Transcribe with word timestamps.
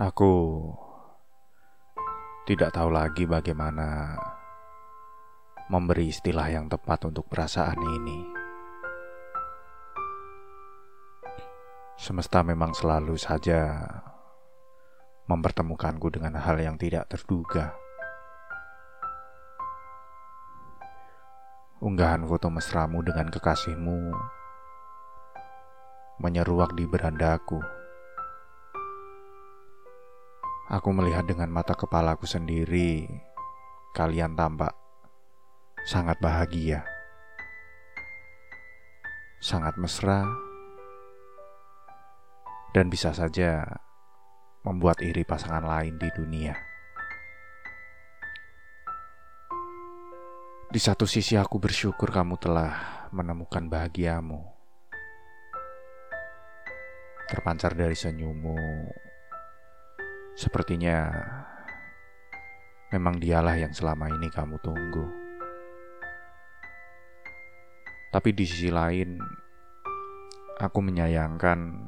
Aku 0.00 0.64
tidak 2.48 2.72
tahu 2.72 2.88
lagi 2.88 3.28
bagaimana 3.28 4.16
memberi 5.68 6.08
istilah 6.08 6.48
yang 6.48 6.72
tepat 6.72 7.04
untuk 7.04 7.28
perasaan 7.28 7.76
ini. 8.00 8.24
Semesta 12.00 12.40
memang 12.40 12.72
selalu 12.72 13.12
saja 13.20 13.76
mempertemukanku 15.28 16.08
dengan 16.08 16.40
hal 16.40 16.56
yang 16.56 16.80
tidak 16.80 17.04
terduga. 17.12 17.76
Unggahan 21.84 22.24
foto 22.24 22.48
mesramu 22.48 23.04
dengan 23.04 23.28
kekasihmu 23.28 24.16
menyeruak 26.24 26.72
di 26.72 26.88
berandaku. 26.88 27.79
Aku 30.70 30.94
melihat 30.94 31.26
dengan 31.26 31.50
mata 31.50 31.74
kepalaku 31.74 32.30
sendiri, 32.30 33.02
kalian 33.90 34.38
tampak 34.38 34.70
sangat 35.82 36.14
bahagia, 36.22 36.86
sangat 39.42 39.74
mesra, 39.82 40.30
dan 42.70 42.86
bisa 42.86 43.10
saja 43.10 43.66
membuat 44.62 45.02
iri 45.02 45.26
pasangan 45.26 45.66
lain 45.66 45.98
di 45.98 46.06
dunia. 46.14 46.54
Di 50.70 50.78
satu 50.78 51.02
sisi, 51.02 51.34
aku 51.34 51.58
bersyukur 51.58 52.14
kamu 52.14 52.38
telah 52.38 53.10
menemukan 53.10 53.66
bahagiamu, 53.66 54.38
terpancar 57.26 57.74
dari 57.74 57.98
senyummu 57.98 58.86
Sepertinya 60.34 61.10
memang 62.90 63.22
dialah 63.22 63.54
yang 63.54 63.70
selama 63.70 64.10
ini 64.10 64.28
kamu 64.30 64.58
tunggu. 64.62 65.06
Tapi 68.10 68.34
di 68.34 68.42
sisi 68.42 68.74
lain, 68.74 69.22
aku 70.58 70.78
menyayangkan 70.82 71.86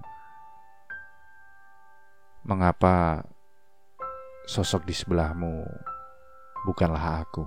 mengapa 2.47 3.27
sosok 4.47 4.87
di 4.87 4.95
sebelahmu 4.95 5.67
bukanlah 6.63 7.27
aku. 7.27 7.47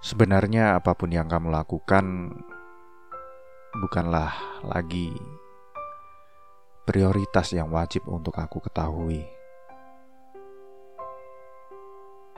Sebenarnya 0.00 0.80
apa 0.80 0.96
pun 0.96 1.12
yang 1.12 1.28
kamu 1.28 1.52
lakukan 1.52 2.32
bukanlah 3.84 4.32
lagi 4.64 5.12
prioritas 6.90 7.54
yang 7.54 7.70
wajib 7.70 8.02
untuk 8.10 8.34
aku 8.34 8.58
ketahui. 8.66 9.22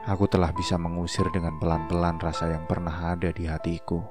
Aku 0.04 0.28
telah 0.28 0.52
bisa 0.52 0.76
mengusir 0.76 1.24
dengan 1.32 1.56
pelan-pelan 1.56 2.20
rasa 2.20 2.52
yang 2.52 2.68
pernah 2.68 3.16
ada 3.16 3.32
di 3.32 3.48
hatiku. 3.48 4.04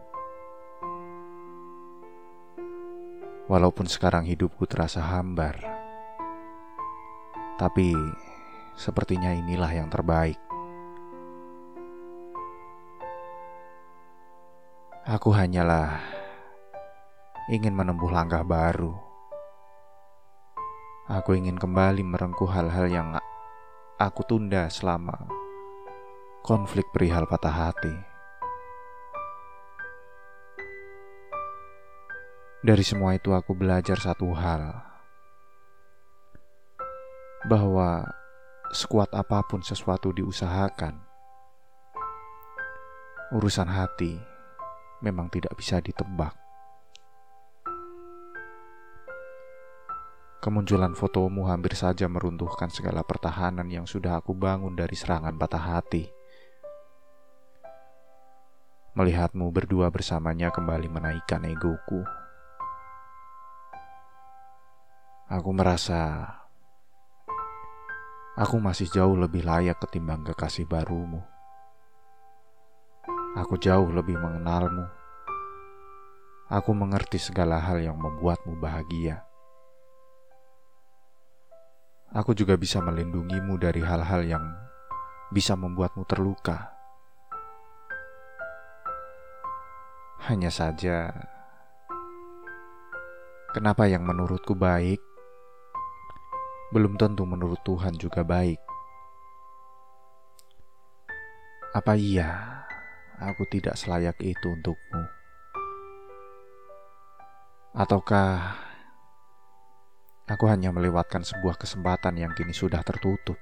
Walaupun 3.46 3.86
sekarang 3.86 4.26
hidupku 4.26 4.66
terasa 4.66 5.06
hambar, 5.06 5.62
tapi 7.62 7.94
sepertinya 8.74 9.38
inilah 9.38 9.70
yang 9.70 9.94
terbaik. 9.94 10.42
Aku 15.06 15.30
hanyalah 15.38 16.02
ingin 17.54 17.78
menempuh 17.78 18.10
langkah 18.10 18.42
baru 18.42 19.11
Aku 21.12 21.36
ingin 21.36 21.60
kembali 21.60 22.08
merengkuh 22.08 22.48
hal-hal 22.48 22.88
yang 22.88 23.20
aku 24.00 24.24
tunda 24.24 24.72
selama 24.72 25.28
konflik 26.40 26.88
perihal 26.96 27.28
patah 27.28 27.52
hati. 27.52 27.92
Dari 32.64 32.80
semua 32.80 33.12
itu 33.20 33.36
aku 33.36 33.52
belajar 33.52 34.00
satu 34.00 34.32
hal. 34.32 34.72
Bahwa 37.44 38.08
sekuat 38.72 39.12
apa 39.12 39.44
pun 39.52 39.60
sesuatu 39.68 40.16
diusahakan, 40.16 40.96
urusan 43.36 43.68
hati 43.68 44.16
memang 45.04 45.28
tidak 45.28 45.60
bisa 45.60 45.84
ditebak. 45.84 46.41
Kemunculan 50.42 50.98
fotomu 50.98 51.46
hampir 51.46 51.78
saja 51.78 52.10
meruntuhkan 52.10 52.74
segala 52.74 53.06
pertahanan 53.06 53.70
yang 53.70 53.86
sudah 53.86 54.18
aku 54.18 54.34
bangun 54.34 54.74
dari 54.74 54.98
serangan 54.98 55.38
patah 55.38 55.62
hati. 55.62 56.10
Melihatmu 58.98 59.46
berdua 59.54 59.94
bersamanya 59.94 60.50
kembali 60.50 60.90
menaikkan 60.90 61.46
egoku. 61.46 62.02
Aku 65.30 65.54
merasa 65.54 66.26
aku 68.34 68.58
masih 68.58 68.90
jauh 68.90 69.14
lebih 69.14 69.46
layak 69.46 69.78
ketimbang 69.78 70.26
kekasih 70.26 70.66
barumu. 70.66 71.22
Aku 73.38 73.62
jauh 73.62 73.94
lebih 73.94 74.18
mengenalmu. 74.18 74.90
Aku 76.50 76.74
mengerti 76.74 77.22
segala 77.22 77.62
hal 77.62 77.78
yang 77.78 78.02
membuatmu 78.02 78.58
bahagia. 78.58 79.31
Aku 82.12 82.36
juga 82.36 82.60
bisa 82.60 82.84
melindungimu 82.84 83.56
dari 83.56 83.80
hal-hal 83.80 84.28
yang 84.28 84.44
bisa 85.32 85.56
membuatmu 85.56 86.04
terluka. 86.04 86.76
Hanya 90.28 90.52
saja, 90.52 91.08
kenapa 93.56 93.88
yang 93.88 94.04
menurutku 94.04 94.60
baik 94.60 95.00
belum 96.76 97.00
tentu 97.00 97.24
menurut 97.24 97.64
Tuhan 97.64 97.96
juga 97.96 98.28
baik. 98.28 98.60
Apa 101.72 101.96
iya 101.96 102.64
aku 103.24 103.48
tidak 103.48 103.80
selayak 103.80 104.20
itu 104.20 104.52
untukmu? 104.52 105.04
Ataukah 107.72 108.71
Aku 110.32 110.48
hanya 110.48 110.72
melewatkan 110.72 111.28
sebuah 111.28 111.60
kesempatan 111.60 112.16
yang 112.16 112.32
kini 112.32 112.56
sudah 112.56 112.80
tertutup. 112.88 113.36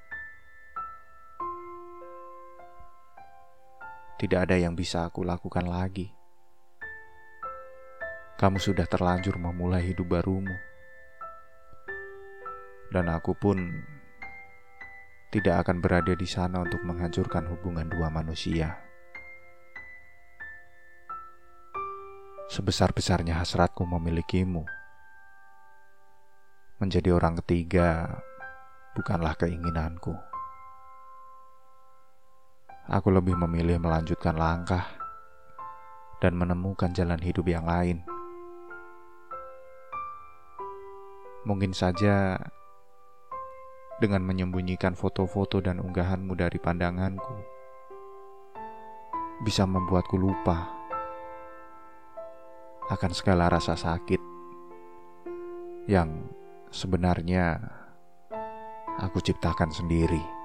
Tidak 4.18 4.40
ada 4.42 4.58
yang 4.58 4.74
bisa 4.74 5.06
aku 5.06 5.22
lakukan 5.22 5.70
lagi. 5.70 6.10
Kamu 8.42 8.58
sudah 8.58 8.90
terlanjur 8.90 9.38
memulai 9.38 9.86
hidup 9.86 10.18
barumu, 10.18 10.58
dan 12.90 13.06
aku 13.14 13.38
pun 13.38 13.86
tidak 15.30 15.62
akan 15.62 15.86
berada 15.86 16.18
di 16.18 16.26
sana 16.26 16.66
untuk 16.66 16.82
menghancurkan 16.82 17.46
hubungan 17.54 17.86
dua 17.86 18.10
manusia. 18.10 18.82
Sebesar-besarnya 22.50 23.38
hasratku 23.38 23.86
memilikimu 23.86 24.79
Menjadi 26.80 27.12
orang 27.12 27.36
ketiga 27.44 28.08
bukanlah 28.96 29.36
keinginanku. 29.36 30.16
Aku 32.88 33.12
lebih 33.12 33.36
memilih 33.36 33.84
melanjutkan 33.84 34.40
langkah 34.40 34.88
dan 36.24 36.40
menemukan 36.40 36.96
jalan 36.96 37.20
hidup 37.20 37.52
yang 37.52 37.68
lain. 37.68 38.00
Mungkin 41.44 41.76
saja 41.76 42.40
dengan 44.00 44.24
menyembunyikan 44.24 44.96
foto-foto 44.96 45.60
dan 45.60 45.84
unggahanmu 45.84 46.32
dari 46.32 46.64
pandanganku 46.64 47.36
bisa 49.44 49.68
membuatku 49.68 50.16
lupa 50.16 50.72
akan 52.88 53.12
segala 53.12 53.52
rasa 53.52 53.76
sakit 53.76 54.24
yang 55.92 56.39
sebenarnya 56.70 57.60
aku 58.98 59.22
ciptakan 59.22 59.70
sendiri. 59.74 60.39